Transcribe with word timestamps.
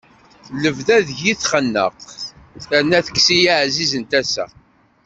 D 0.53 0.55
lebda 0.63 0.97
deg-i 1.07 1.33
txenneq, 1.41 1.95
terna 2.65 2.99
tekkes-iyi 3.05 3.49
aɛziz 3.55 3.93
n 4.01 4.03
tasa. 4.11 4.45